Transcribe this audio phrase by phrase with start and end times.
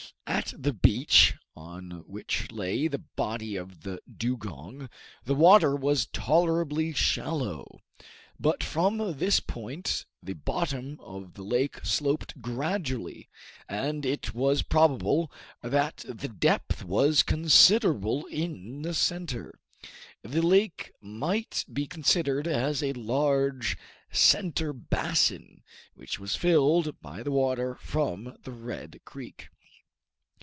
[0.27, 4.89] At the beach, on which lay the body of the dugong,
[5.25, 7.81] the water was tolerably shallow,
[8.39, 13.27] but from this point the bottom of the lake sloped gradually,
[13.67, 15.29] and it was probable
[15.61, 19.59] that the depth was considerable in the center.
[20.23, 23.77] The lake might be considered as a large
[24.11, 25.61] center basin,
[25.93, 29.49] which was filled by the water from the Red Creek.